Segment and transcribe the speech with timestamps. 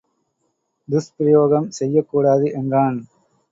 [0.87, 2.45] துஷ்பிரயோகம் செய்யக்கூடாது.
[2.53, 2.99] என்றான்.